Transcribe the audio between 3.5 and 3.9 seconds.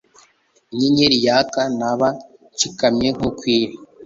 uri